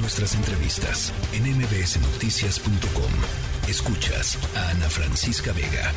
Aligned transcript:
Nuestras 0.00 0.36
entrevistas 0.36 1.12
en 1.32 1.42
mbsnoticias.com. 1.56 3.68
Escuchas 3.68 4.38
a 4.56 4.70
Ana 4.70 4.88
Francisca 4.88 5.52
Vega. 5.52 5.90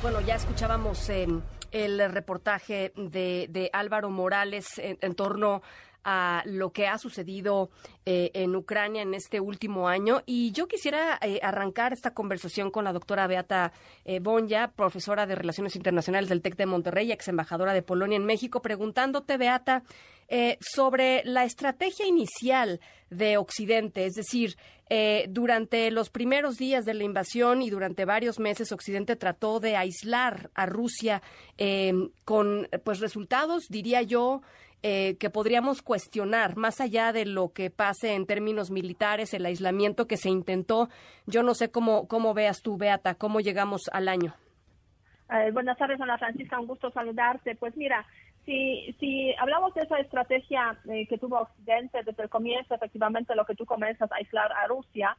Bueno, 0.00 0.22
ya 0.22 0.36
escuchábamos 0.36 1.10
eh, 1.10 1.26
el 1.70 2.10
reportaje 2.10 2.94
de, 2.96 3.68
Álvaro 3.74 4.08
Morales 4.08 4.78
en, 4.78 5.14
torno 5.14 5.60
a 6.04 6.42
lo 6.46 6.72
que 6.72 6.86
ha 6.86 6.98
sucedido 6.98 7.70
eh, 8.06 8.30
en 8.34 8.54
Ucrania 8.56 9.02
en 9.02 9.14
este 9.14 9.40
último 9.40 9.88
año. 9.88 10.22
Y 10.26 10.52
yo 10.52 10.68
quisiera 10.68 11.18
eh, 11.22 11.40
arrancar 11.42 11.92
esta 11.92 12.14
conversación 12.14 12.70
con 12.70 12.84
la 12.84 12.92
doctora 12.92 13.26
Beata 13.26 13.72
Bonja, 14.20 14.72
profesora 14.72 15.26
de 15.26 15.34
Relaciones 15.34 15.76
Internacionales 15.76 16.28
del 16.28 16.42
TEC 16.42 16.56
de 16.56 16.66
Monterrey, 16.66 17.12
ex 17.12 17.28
embajadora 17.28 17.72
de 17.72 17.82
Polonia 17.82 18.16
en 18.16 18.24
México, 18.24 18.62
preguntándote, 18.62 19.36
Beata, 19.36 19.82
eh, 20.30 20.58
sobre 20.60 21.22
la 21.24 21.44
estrategia 21.44 22.06
inicial 22.06 22.80
de 23.08 23.38
Occidente, 23.38 24.04
es 24.04 24.12
decir, 24.12 24.58
eh, 24.90 25.24
durante 25.30 25.90
los 25.90 26.10
primeros 26.10 26.58
días 26.58 26.84
de 26.84 26.92
la 26.92 27.04
invasión 27.04 27.62
y 27.62 27.70
durante 27.70 28.04
varios 28.04 28.38
meses 28.38 28.70
Occidente 28.70 29.16
trató 29.16 29.58
de 29.58 29.76
aislar 29.76 30.50
a 30.54 30.66
Rusia 30.66 31.22
eh, 31.56 31.94
con 32.26 32.68
pues 32.84 33.00
resultados, 33.00 33.68
diría 33.70 34.02
yo, 34.02 34.42
que 34.82 35.30
podríamos 35.32 35.82
cuestionar, 35.82 36.56
más 36.56 36.80
allá 36.80 37.12
de 37.12 37.26
lo 37.26 37.52
que 37.52 37.70
pase 37.70 38.14
en 38.14 38.26
términos 38.26 38.70
militares, 38.70 39.34
el 39.34 39.46
aislamiento 39.46 40.06
que 40.06 40.16
se 40.16 40.30
intentó. 40.30 40.88
Yo 41.26 41.42
no 41.42 41.54
sé 41.54 41.70
cómo, 41.70 42.06
cómo 42.06 42.34
veas 42.34 42.62
tú, 42.62 42.76
Beata, 42.76 43.14
cómo 43.14 43.40
llegamos 43.40 43.82
al 43.92 44.08
año. 44.08 44.34
buenas 45.52 45.76
tardes, 45.78 46.00
Ana 46.00 46.18
Francisca, 46.18 46.60
un 46.60 46.66
gusto 46.66 46.90
saludarte. 46.90 47.56
Pues 47.56 47.76
mira, 47.76 48.06
si, 48.48 48.96
si 48.98 49.34
hablamos 49.38 49.74
de 49.74 49.82
esa 49.82 49.98
estrategia 49.98 50.78
eh, 50.88 51.06
que 51.06 51.18
tuvo 51.18 51.40
Occidente 51.40 52.02
desde 52.02 52.22
el 52.22 52.30
comienzo, 52.30 52.74
efectivamente 52.74 53.34
lo 53.34 53.44
que 53.44 53.54
tú 53.54 53.66
comienzas 53.66 54.10
a 54.10 54.16
aislar 54.16 54.50
a 54.52 54.66
Rusia, 54.66 55.16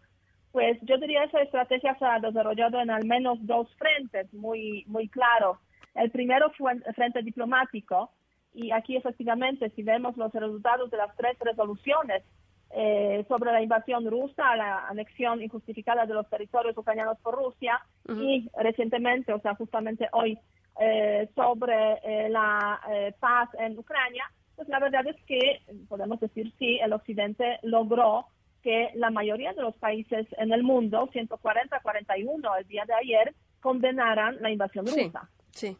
pues 0.51 0.79
yo 0.81 0.97
diría 0.97 1.25
esa 1.25 1.41
estrategia 1.41 1.95
se 1.99 2.05
ha 2.05 2.19
desarrollado 2.19 2.81
en 2.81 2.89
al 2.89 3.05
menos 3.05 3.37
dos 3.45 3.67
frentes 3.75 4.33
muy, 4.33 4.83
muy 4.87 5.07
claros. 5.09 5.59
El 5.93 6.09
primero 6.09 6.51
fue 6.57 6.71
el 6.73 6.95
frente 6.95 7.21
diplomático 7.21 8.11
y 8.53 8.71
aquí 8.71 8.95
efectivamente 8.95 9.69
si 9.75 9.83
vemos 9.83 10.17
los 10.17 10.31
resultados 10.31 10.89
de 10.91 10.97
las 10.97 11.15
tres 11.15 11.37
resoluciones 11.39 12.23
eh, 12.71 13.25
sobre 13.27 13.51
la 13.51 13.61
invasión 13.61 14.05
rusa, 14.09 14.55
la 14.55 14.87
anexión 14.87 15.41
injustificada 15.41 16.05
de 16.05 16.13
los 16.13 16.29
territorios 16.29 16.77
ucranianos 16.77 17.17
por 17.19 17.35
Rusia 17.35 17.81
y 18.07 18.49
recientemente, 18.57 19.33
o 19.33 19.39
sea, 19.39 19.55
justamente 19.55 20.07
hoy, 20.11 20.37
eh, 20.79 21.29
sobre 21.35 21.93
eh, 22.03 22.29
la 22.29 22.79
eh, 22.91 23.13
paz 23.19 23.49
en 23.59 23.77
Ucrania, 23.77 24.23
pues 24.55 24.67
la 24.69 24.79
verdad 24.79 25.05
es 25.07 25.15
que 25.25 25.61
podemos 25.87 26.19
decir 26.19 26.53
sí, 26.57 26.79
el 26.81 26.93
Occidente 26.93 27.59
logró 27.63 28.27
que 28.61 28.89
la 28.95 29.09
mayoría 29.09 29.53
de 29.53 29.61
los 29.61 29.75
países 29.77 30.27
en 30.37 30.51
el 30.51 30.63
mundo, 30.63 31.09
140, 31.11 31.79
41 31.81 32.55
el 32.57 32.67
día 32.67 32.85
de 32.85 32.93
ayer, 32.93 33.33
condenaran 33.61 34.37
la 34.41 34.51
invasión 34.51 34.85
rusa. 34.85 35.29
Sí. 35.51 35.75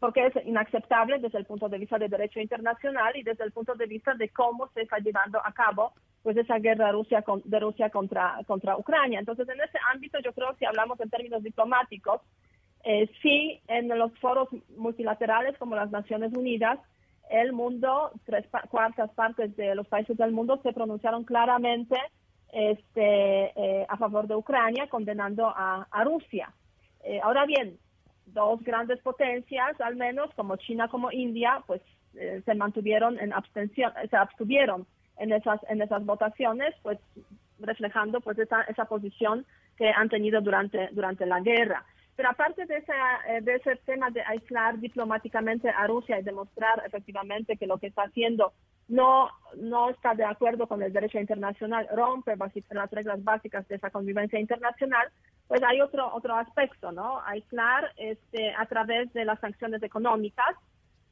porque 0.00 0.26
es 0.26 0.46
inaceptable 0.46 1.18
desde 1.18 1.38
el 1.38 1.44
punto 1.44 1.68
de 1.68 1.78
vista 1.78 1.98
del 1.98 2.10
derecho 2.10 2.40
internacional 2.40 3.14
y 3.16 3.22
desde 3.22 3.44
el 3.44 3.52
punto 3.52 3.74
de 3.74 3.86
vista 3.86 4.14
de 4.14 4.30
cómo 4.30 4.68
se 4.74 4.82
está 4.82 4.98
llevando 4.98 5.38
a 5.44 5.52
cabo 5.52 5.92
pues 6.24 6.38
esa 6.38 6.58
guerra 6.58 6.90
Rusia 6.90 7.22
de 7.44 7.60
Rusia 7.60 7.90
contra, 7.90 8.38
contra 8.46 8.78
Ucrania. 8.78 9.18
Entonces, 9.18 9.46
en 9.46 9.60
ese 9.60 9.78
ámbito, 9.92 10.18
yo 10.20 10.32
creo, 10.32 10.54
si 10.58 10.64
hablamos 10.64 10.98
en 10.98 11.10
términos 11.10 11.42
diplomáticos, 11.42 12.22
eh, 12.82 13.10
sí, 13.22 13.60
en 13.68 13.88
los 13.88 14.10
foros 14.20 14.48
multilaterales 14.76 15.56
como 15.58 15.76
las 15.76 15.90
Naciones 15.90 16.32
Unidas, 16.34 16.78
el 17.30 17.52
mundo, 17.52 18.10
tres 18.24 18.46
cuartas 18.70 19.10
partes 19.12 19.54
de 19.56 19.74
los 19.74 19.86
países 19.86 20.16
del 20.16 20.32
mundo 20.32 20.60
se 20.62 20.72
pronunciaron 20.72 21.24
claramente 21.24 21.96
este, 22.52 23.52
eh, 23.56 23.86
a 23.86 23.96
favor 23.98 24.26
de 24.26 24.36
Ucrania, 24.36 24.86
condenando 24.88 25.46
a, 25.46 25.86
Rusia. 26.04 26.52
Eh, 27.02 27.20
ahora 27.22 27.44
bien, 27.44 27.78
dos 28.26 28.62
grandes 28.62 29.00
potencias, 29.00 29.80
al 29.80 29.96
menos 29.96 30.30
como 30.34 30.56
China 30.56 30.88
como 30.88 31.12
India, 31.12 31.62
pues 31.66 31.80
eh, 32.14 32.42
se 32.44 32.54
mantuvieron 32.54 33.18
en 33.18 33.32
abstención, 33.32 33.92
se 34.08 34.16
abstuvieron 34.16 34.86
en 35.18 35.32
esas 35.32 35.60
en 35.68 35.82
esas 35.82 36.04
votaciones, 36.04 36.74
pues 36.82 36.98
reflejando 37.60 38.20
pues 38.20 38.38
esa, 38.38 38.62
esa 38.62 38.84
posición 38.86 39.46
que 39.76 39.88
han 39.90 40.08
tenido 40.08 40.40
durante 40.40 40.88
durante 40.92 41.26
la 41.26 41.40
guerra. 41.40 41.84
Pero 42.16 42.30
aparte 42.30 42.64
de, 42.66 42.76
eh, 42.76 43.40
de 43.42 43.56
ese 43.56 43.76
tema 43.84 44.10
de 44.10 44.22
aislar 44.22 44.78
diplomáticamente 44.78 45.68
a 45.68 45.86
Rusia 45.86 46.18
y 46.18 46.22
demostrar 46.22 46.82
efectivamente 46.86 47.56
que 47.56 47.66
lo 47.66 47.78
que 47.78 47.88
está 47.88 48.02
haciendo 48.02 48.52
no, 48.88 49.28
no 49.56 49.90
está 49.90 50.14
de 50.14 50.24
acuerdo 50.24 50.66
con 50.66 50.82
el 50.82 50.92
derecho 50.92 51.18
internacional, 51.18 51.88
rompe 51.92 52.36
las 52.70 52.90
reglas 52.90 53.24
básicas 53.24 53.66
de 53.68 53.76
esa 53.76 53.90
convivencia 53.90 54.38
internacional, 54.38 55.08
pues 55.48 55.62
hay 55.62 55.80
otro, 55.80 56.12
otro 56.14 56.34
aspecto, 56.36 56.92
¿no? 56.92 57.20
Aislar 57.26 57.92
este, 57.96 58.54
a 58.54 58.66
través 58.66 59.12
de 59.12 59.24
las 59.24 59.38
sanciones 59.40 59.82
económicas 59.82 60.56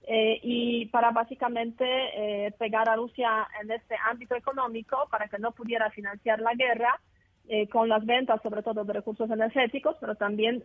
eh, 0.04 0.40
y 0.42 0.86
para 0.86 1.10
básicamente 1.10 1.84
eh, 1.86 2.52
pegar 2.58 2.88
a 2.88 2.96
Rusia 2.96 3.46
en 3.62 3.70
este 3.70 3.94
ámbito 4.10 4.34
económico 4.34 5.06
para 5.10 5.28
que 5.28 5.38
no 5.38 5.52
pudiera 5.52 5.90
financiar 5.90 6.40
la 6.40 6.54
guerra 6.54 6.98
eh, 7.48 7.68
con 7.68 7.88
las 7.88 8.04
ventas, 8.04 8.40
sobre 8.42 8.62
todo 8.62 8.84
de 8.84 8.92
recursos 8.92 9.30
energéticos, 9.30 9.96
pero 10.00 10.14
también 10.14 10.64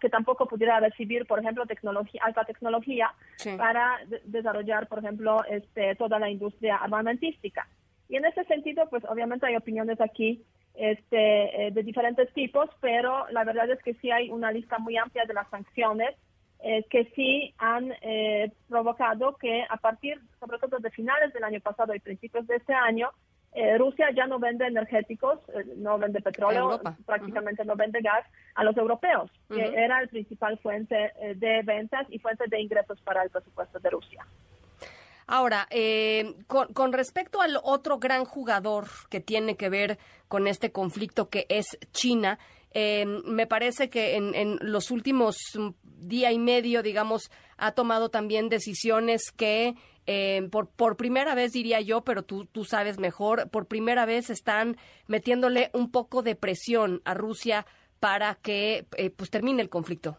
que 0.00 0.10
tampoco 0.10 0.46
pudiera 0.46 0.80
recibir, 0.80 1.26
por 1.26 1.38
ejemplo, 1.38 1.64
tecnología, 1.64 2.20
alta 2.24 2.44
tecnología 2.44 3.14
para 3.56 4.00
desarrollar, 4.24 4.88
por 4.88 4.98
ejemplo, 4.98 5.44
este, 5.48 5.94
toda 5.94 6.18
la 6.18 6.28
industria 6.28 6.76
armamentística. 6.76 7.68
Y 8.08 8.16
en 8.16 8.24
ese 8.24 8.44
sentido, 8.44 8.88
pues 8.90 9.04
obviamente 9.04 9.46
hay 9.46 9.54
opiniones 9.54 10.00
aquí 10.00 10.42
este, 10.76 11.66
eh, 11.66 11.70
de 11.70 11.82
diferentes 11.82 12.32
tipos, 12.32 12.68
pero 12.80 13.28
la 13.30 13.44
verdad 13.44 13.70
es 13.70 13.82
que 13.82 13.94
sí 13.94 14.10
hay 14.10 14.30
una 14.30 14.52
lista 14.52 14.78
muy 14.78 14.96
amplia 14.96 15.24
de 15.24 15.34
las 15.34 15.48
sanciones 15.50 16.14
eh, 16.60 16.84
que 16.88 17.04
sí 17.14 17.54
han 17.58 17.92
provocado 18.68 19.36
que 19.36 19.64
a 19.68 19.76
partir, 19.76 20.20
sobre 20.40 20.58
todo 20.58 20.78
de 20.78 20.90
finales 20.90 21.32
del 21.32 21.44
año 21.44 21.60
pasado 21.60 21.94
y 21.94 22.00
principios 22.00 22.46
de 22.46 22.56
este 22.56 22.72
año, 22.72 23.10
eh, 23.56 23.78
Rusia 23.78 24.10
ya 24.14 24.26
no 24.26 24.38
vende 24.38 24.66
energéticos, 24.66 25.38
eh, 25.48 25.64
no 25.78 25.96
vende 25.96 26.20
petróleo, 26.20 26.78
prácticamente 27.06 27.64
no 27.64 27.74
vende 27.74 28.02
gas 28.02 28.22
a 28.54 28.62
los 28.62 28.76
europeos, 28.76 29.30
que 29.48 29.62
era 29.62 30.02
el 30.02 30.08
principal 30.08 30.58
fuente 30.58 31.12
eh, 31.22 31.34
de 31.36 31.62
ventas 31.62 32.06
y 32.10 32.18
fuente 32.18 32.44
de 32.48 32.60
ingresos 32.60 33.00
para 33.00 33.22
el 33.22 33.30
presupuesto 33.30 33.78
de 33.78 33.88
Rusia. 33.88 34.26
Ahora, 35.26 35.68
con, 36.46 36.92
respecto 36.92 37.40
al 37.40 37.58
otro 37.62 37.98
gran 37.98 38.24
jugador 38.24 38.88
que 39.10 39.20
tiene 39.20 39.56
que 39.56 39.68
ver 39.68 39.98
con 40.28 40.46
este 40.46 40.70
conflicto, 40.70 41.28
que 41.28 41.46
es 41.48 41.66
China, 41.92 42.38
me 42.72 43.46
parece 43.46 43.88
que 43.88 44.16
en, 44.16 44.34
en, 44.34 44.58
los 44.60 44.90
últimos 44.90 45.36
día 45.82 46.30
y 46.30 46.38
medio, 46.38 46.82
digamos, 46.82 47.30
ha 47.56 47.72
tomado 47.72 48.08
también 48.10 48.48
decisiones 48.48 49.32
que 49.32 49.74
eh, 50.06 50.48
por, 50.52 50.68
por 50.68 50.96
primera 50.96 51.34
vez 51.34 51.52
diría 51.52 51.80
yo, 51.80 52.02
pero 52.02 52.22
tú, 52.22 52.46
tú 52.46 52.64
sabes 52.64 52.98
mejor, 52.98 53.50
por 53.50 53.66
primera 53.66 54.06
vez 54.06 54.30
están 54.30 54.76
metiéndole 55.08 55.70
un 55.72 55.90
poco 55.90 56.22
de 56.22 56.36
presión 56.36 57.02
a 57.04 57.14
Rusia 57.14 57.66
para 57.98 58.36
que 58.36 58.86
eh, 58.96 59.10
pues 59.10 59.30
termine 59.30 59.62
el 59.62 59.68
conflicto. 59.68 60.16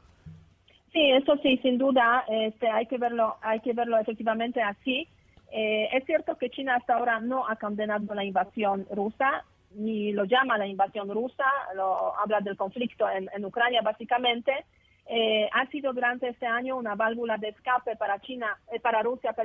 Sí, 0.98 1.12
eso 1.12 1.38
sí, 1.44 1.60
sin 1.62 1.78
duda, 1.78 2.26
este, 2.28 2.68
hay 2.68 2.88
que 2.88 2.98
verlo, 2.98 3.38
hay 3.44 3.60
que 3.60 3.74
verlo 3.74 4.00
efectivamente 4.00 4.64
así. 4.64 5.08
Eh, 5.52 5.90
es 5.94 6.04
cierto 6.06 6.40
que 6.40 6.50
China 6.50 6.76
hasta 6.76 6.96
ahora 6.96 7.20
no 7.20 7.48
ha 7.48 7.56
condenado 7.58 8.16
la 8.16 8.24
invasión 8.24 8.88
rusa, 8.90 9.46
ni 9.76 10.12
lo 10.12 10.26
llama 10.26 10.58
la 10.58 10.66
invasión 10.66 11.08
rusa, 11.12 11.46
lo 11.76 12.18
habla 12.18 12.42
del 12.42 12.58
conflicto 12.58 13.06
en, 13.08 13.46
Ucrania 13.46 13.82
básicamente. 13.84 14.66
Eh, 15.06 15.48
ha 15.54 15.68
sido 15.68 15.94
durante 15.94 16.30
este 16.30 16.48
año 16.48 16.76
una 16.76 16.96
válvula 16.96 17.38
de 17.38 17.50
escape 17.50 17.96
para 17.96 18.20
China, 18.22 18.58
eh, 18.74 18.80
para 18.80 19.04
Rusia, 19.04 19.36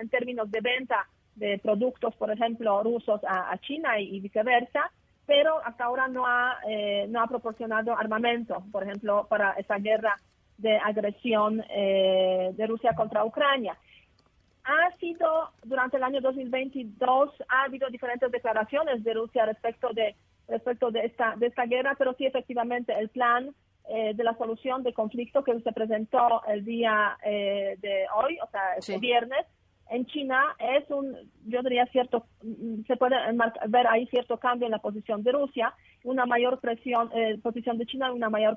en 0.00 0.08
términos 0.08 0.50
de 0.50 0.62
venta 0.62 1.06
de 1.34 1.58
productos, 1.58 2.16
por 2.16 2.30
ejemplo, 2.30 2.82
rusos 2.82 3.20
a, 3.28 3.54
China 3.58 4.00
y, 4.00 4.18
viceversa, 4.20 4.90
pero 5.26 5.60
hasta 5.62 5.84
ahora 5.84 6.08
no 6.08 6.26
ha, 6.26 6.56
eh, 6.66 7.04
no 7.10 7.20
ha 7.20 7.26
proporcionado 7.26 7.94
armamento, 7.94 8.64
por 8.72 8.84
ejemplo, 8.84 9.26
para 9.28 9.52
esa 9.58 9.76
guerra 9.76 10.16
de 10.62 10.78
agresión 10.78 11.58
de 11.58 12.66
Rusia 12.66 12.94
contra 12.94 13.24
Ucrania. 13.24 13.76
Ha 14.64 14.96
sido, 14.98 15.50
durante 15.64 15.96
el 15.96 16.04
año 16.04 16.20
2022, 16.20 17.30
ha 17.48 17.64
habido 17.64 17.88
diferentes 17.90 18.30
declaraciones 18.30 19.02
de 19.02 19.12
Rusia 19.12 19.44
respecto 19.44 19.88
de, 19.92 20.14
respecto 20.46 20.90
de, 20.90 21.06
esta, 21.06 21.34
de 21.36 21.46
esta 21.46 21.66
guerra, 21.66 21.96
pero 21.98 22.14
sí, 22.14 22.26
efectivamente, 22.26 22.92
el 22.96 23.08
plan 23.08 23.52
eh, 23.88 24.12
de 24.14 24.24
la 24.24 24.36
solución 24.36 24.84
de 24.84 24.92
conflicto 24.92 25.42
que 25.42 25.58
se 25.58 25.72
presentó 25.72 26.42
el 26.46 26.64
día 26.64 27.18
eh, 27.24 27.76
de 27.80 28.06
hoy, 28.14 28.38
o 28.40 28.48
sea, 28.50 28.74
este 28.78 28.98
viernes, 28.98 29.44
en 29.92 30.06
China 30.06 30.56
es 30.58 30.90
un, 30.90 31.14
yo 31.46 31.62
diría 31.62 31.86
cierto, 31.86 32.26
se 32.86 32.96
puede 32.96 33.16
ver 33.68 33.86
ahí 33.86 34.06
cierto 34.06 34.38
cambio 34.38 34.66
en 34.66 34.72
la 34.72 34.78
posición 34.78 35.22
de 35.22 35.32
Rusia, 35.32 35.74
una 36.02 36.24
mayor 36.24 36.60
presión, 36.60 37.10
eh, 37.14 37.38
posición 37.42 37.76
de 37.78 37.86
China, 37.86 38.10
una 38.12 38.30
mayor 38.30 38.56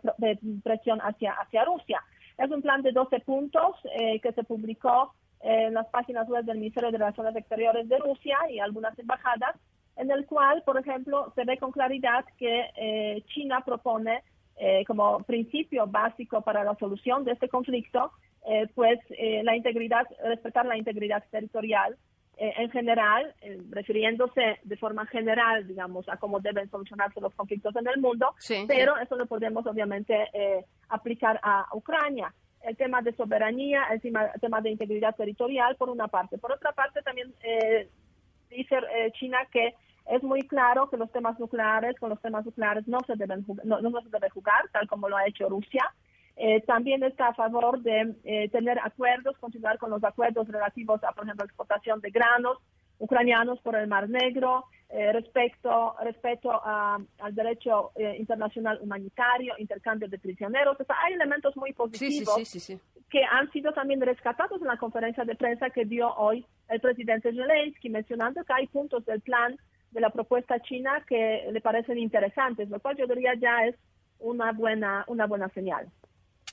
presión 0.63 0.99
hacia, 0.99 1.33
hacia 1.33 1.65
Rusia. 1.65 2.01
Es 2.37 2.49
un 2.49 2.61
plan 2.61 2.81
de 2.81 2.91
12 2.91 3.19
puntos 3.21 3.75
que 4.21 4.31
se 4.33 4.43
publicó 4.43 5.13
en 5.41 5.73
las 5.73 5.87
páginas 5.87 6.27
web 6.27 6.43
del 6.43 6.57
Ministerio 6.57 6.91
de 6.91 6.97
Relaciones 6.97 7.35
Exteriores 7.35 7.87
de 7.87 7.97
Rusia 7.97 8.37
y 8.49 8.59
algunas 8.59 8.97
embajadas 8.99 9.55
en 9.95 10.11
el 10.11 10.25
cual, 10.25 10.61
por 10.63 10.77
ejemplo, 10.77 11.31
se 11.35 11.45
ve 11.45 11.57
con 11.57 11.71
claridad 11.71 12.25
que 12.37 13.23
China 13.33 13.61
propone 13.65 14.21
como 14.87 15.19
principio 15.23 15.85
básico 15.87 16.41
para 16.41 16.63
la 16.63 16.75
solución 16.75 17.23
de 17.25 17.33
este 17.33 17.49
conflicto, 17.49 18.11
pues 18.73 18.99
la 19.43 19.55
integridad, 19.55 20.07
respetar 20.23 20.65
la 20.65 20.77
integridad 20.77 21.23
territorial 21.29 21.97
eh, 22.37 22.53
en 22.57 22.69
general, 22.69 23.33
eh, 23.41 23.61
refiriéndose 23.69 24.59
de 24.61 24.75
forma 24.75 25.05
general, 25.05 25.65
digamos, 25.65 26.09
a 26.09 26.17
cómo 26.17 26.41
deben 26.41 26.69
solucionarse 26.69 27.21
los 27.21 27.33
conflictos 27.33 27.73
en 27.77 27.87
el 27.87 28.01
mundo, 28.01 28.35
pero 28.67 28.97
eso 28.97 29.15
lo 29.15 29.25
podemos 29.25 29.65
obviamente 29.65 30.27
eh, 30.33 30.65
aplicar 30.89 31.39
a 31.41 31.65
Ucrania. 31.73 32.33
El 32.61 32.75
tema 32.75 33.01
de 33.01 33.15
soberanía, 33.15 33.85
el 33.89 34.01
tema, 34.01 34.59
de 34.61 34.69
integridad 34.69 35.15
territorial, 35.15 35.77
por 35.77 35.89
una 35.89 36.09
parte. 36.09 36.37
Por 36.37 36.51
otra 36.51 36.73
parte, 36.73 37.01
también 37.03 37.33
dice 38.49 38.75
China 39.19 39.37
que 39.51 39.75
es 40.07 40.23
muy 40.23 40.47
claro 40.47 40.89
que 40.89 40.97
los 40.97 41.11
temas 41.11 41.39
nucleares, 41.39 41.99
con 41.99 42.09
los 42.09 42.21
temas 42.21 42.45
nucleares 42.45 42.87
no 42.87 42.99
se 43.07 43.15
deben 43.15 43.45
no, 43.63 43.81
no 43.81 44.01
se 44.01 44.09
debe 44.09 44.29
jugar, 44.29 44.69
tal 44.71 44.87
como 44.87 45.09
lo 45.09 45.17
ha 45.17 45.27
hecho 45.27 45.49
Rusia. 45.49 45.83
Eh, 46.37 46.61
también 46.61 47.01
está 47.03 47.27
a 47.29 47.33
favor 47.33 47.81
de 47.81 48.13
eh, 48.25 48.49
tener 48.49 48.77
acuerdos, 48.79 49.37
continuar 49.37 49.77
con 49.77 49.89
los 49.89 50.03
acuerdos 50.03 50.47
relativos 50.47 51.01
a, 51.03 51.13
por 51.13 51.23
ejemplo, 51.23 51.45
exportación 51.45 52.01
de 52.01 52.11
granos 52.11 52.57
ucranianos 52.97 53.59
por 53.59 53.75
el 53.75 53.87
Mar 53.87 54.09
Negro, 54.09 54.65
eh, 54.89 55.11
respecto, 55.11 55.95
respecto 56.01 56.49
al 56.63 57.35
derecho 57.35 57.91
internacional 58.17 58.79
humanitario, 58.81 59.53
intercambio 59.57 60.07
de 60.07 60.17
prisioneros. 60.17 60.79
O 60.79 60.83
sea, 60.85 60.95
hay 61.03 61.13
elementos 61.13 61.57
muy 61.57 61.73
positivos 61.73 62.35
que 63.09 63.23
han 63.23 63.51
sido 63.51 63.73
también 63.73 63.99
rescatados 63.99 64.61
en 64.61 64.67
la 64.67 64.77
conferencia 64.77 65.25
de 65.25 65.35
prensa 65.35 65.69
que 65.71 65.83
dio 65.83 66.13
hoy 66.15 66.45
el 66.69 66.79
presidente 66.79 67.33
Zelensky, 67.33 67.89
mencionando 67.89 68.43
que 68.45 68.53
hay 68.53 68.67
puntos 68.67 69.05
del 69.05 69.19
plan 69.21 69.57
de 69.95 70.01
la 70.01 70.09
propuesta 70.09 70.59
china 70.59 71.03
que 71.07 71.47
le 71.51 71.61
parecen 71.61 71.97
interesantes, 71.97 72.69
lo 72.69 72.81
cual 72.81 72.97
yo 72.97 73.07
diría 73.07 73.33
ya 73.39 73.65
es 73.65 73.75
una 74.19 74.51
buena, 74.51 75.05
una 75.07 75.25
buena 75.25 75.47
señal. 75.49 75.87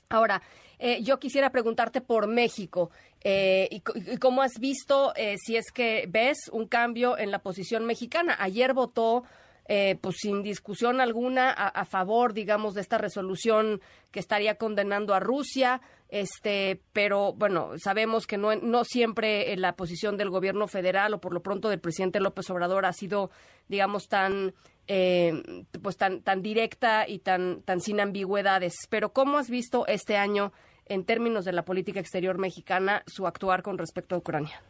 Ahora, 0.09 0.41
eh, 0.79 1.03
yo 1.03 1.19
quisiera 1.19 1.49
preguntarte 1.49 1.99
por 1.99 2.27
México 2.27 2.89
eh, 3.21 3.67
y, 3.69 3.81
cómo 4.17 4.41
has 4.41 4.53
visto, 4.59 5.13
eh, 5.15 5.35
si 5.37 5.57
es 5.57 5.71
que 5.73 6.05
ves 6.07 6.49
un 6.53 6.67
cambio 6.67 7.17
en 7.17 7.31
la 7.31 7.39
posición 7.39 7.85
mexicana. 7.85 8.37
Ayer 8.39 8.73
votó, 8.73 9.23
pues 9.65 10.17
sin 10.19 10.43
discusión 10.43 10.99
alguna, 11.01 11.51
a, 11.51 11.85
favor, 11.85 12.33
digamos, 12.33 12.73
de 12.73 12.81
esta 12.81 12.97
resolución 12.97 13.81
que 14.11 14.19
estaría 14.19 14.55
condenando 14.55 15.13
a 15.13 15.19
Rusia. 15.19 15.81
Este, 16.09 16.81
pero 16.91 17.33
bueno, 17.33 17.71
sabemos 17.77 18.27
que 18.27 18.37
no, 18.37 18.55
no 18.55 18.83
siempre 18.83 19.55
la 19.57 19.75
posición 19.75 20.17
del 20.17 20.29
gobierno 20.29 20.67
federal 20.67 21.13
o 21.13 21.21
por 21.21 21.33
lo 21.33 21.41
pronto 21.41 21.69
del 21.69 21.79
presidente 21.79 22.19
López 22.19 22.49
Obrador 22.49 22.85
ha 22.85 22.93
sido, 22.93 23.31
digamos, 23.67 24.07
tan 24.09 24.53
eh, 24.87 25.65
pues 25.81 25.95
tan, 25.95 26.21
tan 26.21 26.41
directa 26.41 27.07
y 27.07 27.19
tan, 27.19 27.61
tan 27.61 27.79
sin 27.79 28.01
ambigüedades. 28.01 28.73
Pero 28.89 29.13
¿cómo 29.13 29.37
has 29.37 29.49
visto 29.49 29.87
este 29.87 30.17
año, 30.17 30.51
en 30.85 31.05
términos 31.05 31.45
de 31.45 31.53
la 31.53 31.63
política 31.63 31.99
exterior 31.99 32.37
mexicana, 32.37 33.03
su 33.07 33.25
actuar 33.25 33.63
con 33.63 33.77
respecto 33.77 34.15
a 34.15 34.17
Ucrania? 34.17 34.61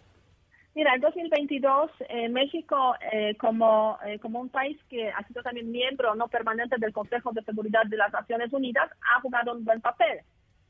Mira, 0.75 0.96
en 0.96 1.02
2022 1.02 1.92
eh, 2.10 2.30
México, 2.30 2.96
eh, 3.12 3.36
como, 3.36 3.98
eh, 4.06 4.18
como 4.20 4.40
un 4.40 4.50
país 4.50 4.78
que 4.90 5.10
ha 5.10 5.24
sido 5.28 5.44
también 5.44 5.72
miembro 5.72 6.16
no 6.16 6.28
permanente 6.28 6.78
del 6.80 6.92
Consejo 6.92 7.31
de 7.31 7.44
Seguridad 7.44 7.86
de 7.86 7.98
las 7.98 8.12
Naciones 8.12 8.52
Unidas, 8.52 8.90
ha 9.02 9.22
jugado 9.22 9.54
un 9.54 9.64
buen 9.64 9.81
papel 9.81 10.22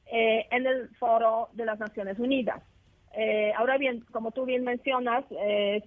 en 0.05 0.67
el 0.67 0.89
foro 0.99 1.49
de 1.53 1.65
las 1.65 1.79
Naciones 1.79 2.19
Unidas. 2.19 2.61
ahora 3.57 3.77
bien, 3.77 4.01
como 4.11 4.31
tú 4.31 4.45
bien 4.45 4.63
mencionas, 4.63 5.23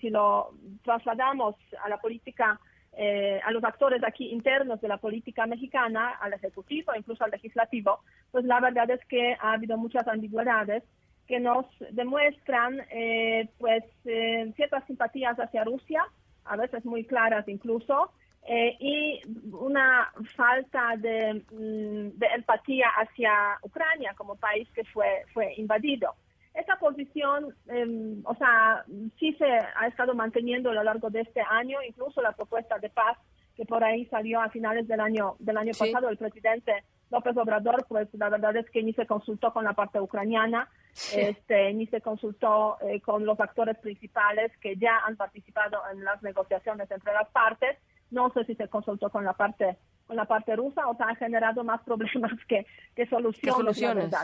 si 0.00 0.10
lo 0.10 0.50
trasladamos 0.82 1.54
a 1.84 1.88
la 1.88 1.98
política 1.98 2.58
eh, 2.98 3.38
a 3.44 3.50
los 3.50 3.62
actores 3.62 4.02
aquí 4.04 4.30
internos 4.30 4.80
de 4.80 4.88
la 4.88 4.96
política 4.96 5.44
mexicana, 5.46 6.12
al 6.18 6.32
Ejecutivo, 6.32 6.92
incluso 6.96 7.24
al 7.24 7.30
Legislativo, 7.30 8.00
pues 8.32 8.46
la 8.46 8.58
verdad 8.58 8.90
es 8.90 9.04
que 9.04 9.36
ha 9.38 9.52
habido 9.52 9.76
muchas 9.76 10.08
ambigüedades 10.08 10.82
que 11.26 11.40
nos 11.40 11.66
demuestran 11.90 12.80
eh, 12.90 13.48
pues 13.58 13.84
eh, 14.04 14.52
ciertas 14.56 14.84
simpatías 14.86 15.36
hacia 15.38 15.64
Rusia, 15.64 16.04
a 16.44 16.56
veces 16.56 16.84
muy 16.84 17.04
claras 17.04 17.48
incluso, 17.48 18.10
y 18.48 19.20
una 19.50 20.08
falta 20.36 20.94
de, 20.98 21.44
mm, 21.50 22.16
de, 22.16 22.26
empatía 22.36 22.86
hacia 22.96 23.58
Ucrania 23.62 24.14
como 24.16 24.36
país 24.36 24.68
que 24.72 24.84
fue, 24.84 25.24
fue 25.34 25.54
invadido. 25.56 26.14
Esa 26.54 26.76
posición, 26.76 27.54
em, 27.66 28.22
o 28.24 28.34
sea, 28.36 28.84
sí 29.18 29.34
se 29.34 29.44
ha 29.44 29.88
estado 29.88 30.14
manteniendo 30.14 30.70
a 30.70 30.74
lo 30.74 30.84
largo 30.84 31.10
de 31.10 31.20
este 31.22 31.42
año, 31.42 31.78
incluso 31.86 32.22
la 32.22 32.32
propuesta 32.32 32.78
de 32.78 32.88
paz 32.88 33.18
que 33.56 33.64
por 33.64 33.82
ahí 33.84 34.06
salió 34.06 34.40
a 34.40 34.50
finales 34.50 34.86
del 34.86 35.00
año 35.00 35.36
del 35.38 35.56
año 35.56 35.72
pasado 35.78 36.08
el 36.08 36.16
presidente 36.16 36.84
López 37.10 37.36
Obrador, 37.36 37.84
pues 37.88 38.08
la 38.14 38.28
verdad 38.28 38.56
es 38.56 38.68
que 38.70 38.82
ni 38.82 38.92
se 38.92 39.06
consultó 39.06 39.52
con 39.52 39.64
la 39.64 39.74
parte 39.74 40.00
ucraniana, 40.00 40.68
este, 41.14 41.72
ni 41.74 41.86
se 41.86 42.00
consultó 42.00 42.78
eh, 42.80 43.00
con 43.00 43.24
los 43.24 43.38
actores 43.38 43.78
principales 43.78 44.50
que 44.60 44.76
ya 44.76 44.98
han 45.06 45.16
participado 45.16 45.78
en 45.92 46.04
las 46.04 46.22
negociaciones 46.22 46.90
entre 46.90 47.12
las 47.12 47.28
partes. 47.30 47.78
No 48.10 48.30
sé 48.30 48.44
si 48.44 48.54
se 48.54 48.68
consultó 48.68 49.10
con 49.10 49.24
la 49.24 49.34
parte 49.34 49.76
con 50.06 50.16
la 50.16 50.24
parte 50.24 50.54
rusa, 50.54 50.86
o 50.86 50.96
sea, 50.96 51.06
ha 51.08 51.16
generado 51.16 51.64
más 51.64 51.82
problemas 51.84 52.32
que, 52.48 52.66
que 52.94 53.06
soluciones. 53.06 53.56
soluciones? 53.56 54.14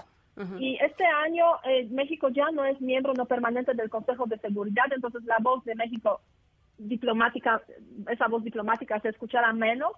Y 0.59 0.79
este 0.83 1.05
año 1.05 1.45
eh, 1.65 1.87
México 1.91 2.31
ya 2.31 2.51
no 2.53 2.65
es 2.65 2.81
miembro 2.81 3.13
no 3.13 3.27
permanente 3.27 3.75
del 3.75 3.91
Consejo 3.91 4.27
de 4.27 4.39
Seguridad, 4.39 4.87
entonces 4.91 5.23
la 5.25 5.37
voz 5.41 5.63
de 5.65 5.75
México 5.75 6.23
diplomática, 6.79 7.61
esa 8.11 8.29
voz 8.29 8.43
diplomática 8.43 8.99
se 9.01 9.11
escuchará 9.11 9.53
menos. 9.53 9.93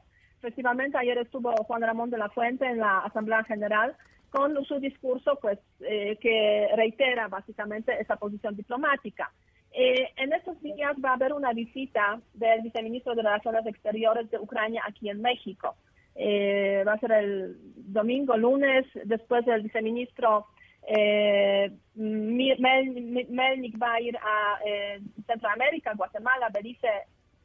Efectivamente, 0.45 0.99
ayer 0.99 1.17
estuvo 1.17 1.51
Juan 1.65 1.81
Ramón 1.81 2.11
de 2.11 2.19
la 2.19 2.29
Fuente 2.29 2.67
en 2.67 2.77
la 2.77 2.99
Asamblea 2.99 3.45
General 3.45 3.97
con 4.29 4.63
su 4.67 4.79
discurso, 4.79 5.39
pues, 5.41 5.59
eh, 5.81 6.19
que 6.21 6.69
reitera 6.77 7.29
básicamente 7.29 7.99
esa 7.99 8.17
posición 8.17 8.55
diplomática. 8.55 9.33
Eh, 9.73 10.11
en 10.19 10.35
estos 10.35 10.61
días 10.61 10.95
va 11.03 11.11
a 11.11 11.15
haber 11.15 11.33
una 11.33 11.55
visita 11.55 12.21
del 12.35 12.61
viceministro 12.61 13.15
de 13.15 13.23
Relaciones 13.23 13.65
Exteriores 13.65 14.31
de 14.31 14.39
Ucrania 14.39 14.83
aquí 14.87 15.09
en 15.09 15.23
México. 15.23 15.77
Eh, 16.15 16.85
va 16.87 16.93
a 16.93 17.01
ser 17.01 17.13
el 17.13 17.57
domingo, 17.77 18.37
lunes, 18.37 18.85
después 19.05 19.47
del 19.47 19.63
viceministro 19.63 20.47
eh, 20.87 21.73
Melnik 21.95 23.83
va 23.83 23.95
a 23.95 24.01
ir 24.03 24.15
a 24.19 24.59
eh, 24.67 25.01
Centroamérica, 25.27 25.95
Guatemala, 25.95 26.51
Belice, 26.53 26.89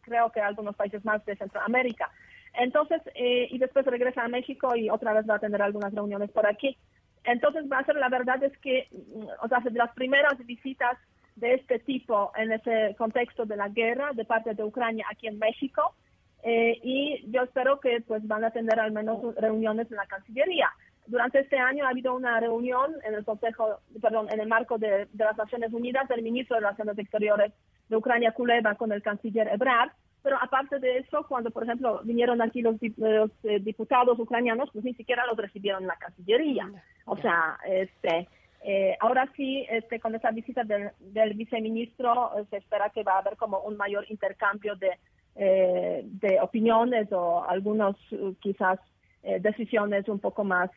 creo 0.02 0.30
que 0.32 0.42
algunos 0.42 0.76
países 0.76 1.06
más 1.06 1.24
de 1.26 1.38
Centroamérica. 1.38 2.12
Entonces, 2.60 3.02
eh, 3.16 3.48
y 3.50 3.58
después 3.58 3.86
regresa 3.86 4.24
a 4.24 4.28
México 4.28 4.76
y 4.76 4.90
otra 4.90 5.14
vez 5.14 5.28
va 5.30 5.36
a 5.36 5.40
tener 5.40 5.62
algunas 5.62 5.94
reuniones 5.94 6.30
por 6.32 6.46
aquí. 6.46 6.78
Entonces, 7.24 7.66
va 7.72 7.80
a 7.80 7.86
ser, 7.86 7.96
la 7.96 8.10
verdad 8.10 8.44
es 8.44 8.58
que, 8.60 8.88
o 9.42 9.48
sea, 9.48 9.60
de 9.60 9.72
las 9.72 9.94
primeras 9.94 10.38
visitas 10.46 10.98
de 11.36 11.54
este 11.54 11.80
tipo 11.80 12.32
en 12.36 12.52
ese 12.52 12.96
contexto 12.98 13.46
de 13.46 13.56
la 13.56 13.70
guerra 13.70 14.12
de 14.14 14.26
parte 14.26 14.54
de 14.54 14.64
Ucrania 14.64 15.06
aquí 15.10 15.28
en 15.28 15.40
México, 15.40 15.96
eh, 16.44 16.80
y 16.84 17.24
yo 17.32 17.44
espero 17.44 17.80
que 17.80 18.02
pues 18.02 18.26
van 18.28 18.44
a 18.44 18.52
tener 18.52 18.80
al 18.80 18.92
menos 18.92 19.36
reuniones 19.36 19.90
en 19.92 19.98
la 19.98 20.06
Cancillería. 20.06 20.70
Durante 21.08 21.40
este 21.40 21.58
año 21.58 21.86
ha 21.86 21.90
habido 21.90 22.16
una 22.16 22.40
reunión 22.40 22.96
en 23.04 23.14
el 23.16 23.26
Consejo, 23.26 23.80
perdón, 24.02 24.28
en 24.32 24.40
el 24.40 24.48
marco 24.48 24.78
de, 24.78 25.08
las 25.18 25.38
Naciones 25.38 25.74
Unidas 25.74 26.08
del 26.08 26.22
ministro 26.22 26.56
de 26.56 26.62
Relaciones 26.62 26.98
Exteriores 26.98 27.52
de 27.90 27.98
Ucrania, 27.98 28.32
Kuleva, 28.32 28.76
con 28.76 28.92
el 28.92 29.02
canciller 29.02 29.48
Ebrard. 29.48 29.92
Pero 30.22 30.38
aparte 30.42 30.80
de 30.80 30.98
eso, 30.98 31.26
cuando, 31.28 31.50
por 31.52 31.64
ejemplo, 31.64 32.02
vinieron 32.04 32.42
aquí 32.42 32.62
los, 32.62 32.76
eh, 32.82 33.60
diputados 33.62 34.20
ucranianos, 34.20 34.70
pues 34.74 34.84
ni 34.84 34.94
siquiera 34.94 35.26
los 35.26 35.38
recibieron 35.38 35.84
en 35.84 35.88
la 35.88 35.96
Cancillería. 35.96 36.70
O 37.06 37.16
sea, 37.16 37.58
este, 37.66 38.28
eh, 38.64 38.98
ahora 39.00 39.32
sí, 39.38 39.66
este, 39.70 40.00
con 40.00 40.16
esa 40.16 40.32
visita 40.32 40.64
del, 40.64 40.92
del 41.00 41.34
viceministro, 41.36 42.32
se 42.50 42.58
espera 42.58 42.90
que 42.90 43.04
va 43.04 43.14
a 43.14 43.20
haber 43.20 43.38
como 43.38 43.60
un 43.62 43.78
mayor 43.78 44.06
intercambio 44.10 44.76
de, 44.76 44.98
eh, 45.42 46.02
de 46.04 46.38
opiniones 46.42 47.10
o 47.14 47.46
algunos 47.48 47.96
eh, 48.12 48.34
quizás 48.42 48.78
eh, 49.24 49.40
decisiones 49.40 50.10
un 50.10 50.20
poco 50.20 50.44
más 50.44 50.70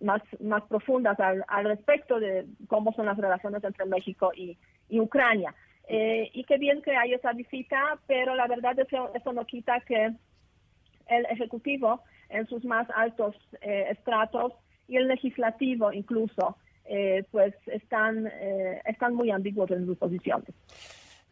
más 0.00 0.20
más 0.40 0.62
profundas 0.64 1.18
al, 1.20 1.64
respecto 1.64 2.18
de 2.18 2.44
cómo 2.68 2.92
son 2.92 3.06
las 3.06 3.16
relaciones 3.16 3.62
entre 3.64 3.86
México 3.86 4.32
y, 4.36 4.58
Ucrania. 5.00 5.54
Y 5.88 6.44
qué 6.44 6.58
bien 6.58 6.82
que 6.82 6.96
hay 6.96 7.14
esa 7.14 7.32
visita, 7.32 7.98
pero 8.06 8.34
la 8.34 8.46
verdad 8.46 8.78
es 8.78 8.88
que 8.88 8.98
eso 9.14 9.32
no 9.32 9.44
quita 9.44 9.80
que 9.80 10.12
el 11.06 11.26
Ejecutivo 11.26 12.00
en 12.30 12.46
sus 12.46 12.64
más 12.64 12.88
altos 12.94 13.36
estratos 13.60 14.52
y 14.88 14.96
el 14.96 15.08
legislativo 15.08 15.92
incluso, 15.92 16.56
pues 17.30 17.54
están, 17.66 18.30
están 18.86 19.14
muy 19.14 19.30
ambiguos 19.30 19.70
en 19.70 19.86
sus 19.86 19.98
posiciones. 19.98 20.54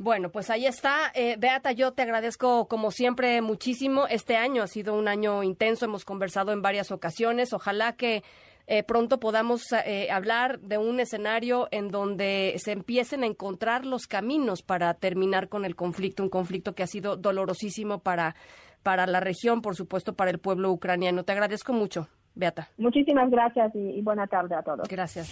Bueno, 0.02 0.30
pues 0.30 0.50
ahí 0.50 0.66
está. 0.66 1.12
Eh, 1.14 1.37
Beata, 1.38 1.71
yo 1.71 1.92
te 1.92 2.02
agradezco 2.02 2.66
como 2.66 2.90
siempre 2.90 3.40
muchísimo. 3.40 4.09
Este 4.09 4.37
año 4.37 4.64
ha 4.64 4.66
sido 4.66 4.99
un 4.99 5.06
año 5.06 5.44
intenso, 5.44 5.85
hemos 5.85 6.04
conversado 6.04 6.50
en 6.50 6.61
varias 6.61 6.90
ocasiones. 6.90 7.52
Ojalá 7.52 7.92
que 7.92 8.25
eh, 8.73 8.83
pronto 8.83 9.21
podamos 9.21 9.71
eh, 9.85 10.11
hablar 10.11 10.59
de 10.61 10.79
un 10.79 10.99
escenario 10.99 11.69
en 11.73 11.91
donde 11.91 12.55
se 12.57 12.73
empiecen 12.73 13.23
a 13.23 13.26
encontrar 13.26 13.85
los 13.85 14.07
caminos 14.07 14.62
para 14.62 14.95
terminar 14.95 15.50
con 15.50 15.67
el 15.67 15.76
conflicto, 15.76 16.23
un 16.23 16.31
conflicto 16.31 16.75
que 16.75 16.83
ha 16.83 16.87
sido 16.87 17.19
dolorosísimo 17.19 17.99
para, 17.99 18.35
para 18.83 19.07
la 19.07 19.21
región, 19.21 19.61
por 19.61 19.76
supuesto, 19.76 20.14
para 20.14 20.31
el 20.31 20.38
pueblo 20.38 20.73
ucraniano. 20.73 21.23
Te 21.23 21.33
agradezco 21.33 21.75
mucho, 21.75 22.09
Beata. 22.35 22.71
Muchísimas 22.79 23.31
gracias 23.31 23.75
y, 23.75 23.91
y 23.91 24.00
buena 24.00 24.26
tarde 24.26 24.55
a 24.55 24.62
todos. 24.62 24.88
Gracias. 24.88 25.29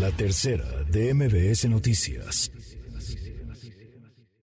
La 0.00 0.10
tercera 0.10 0.64
de 0.90 1.12
MBS 1.12 1.68
Noticias. 1.68 2.50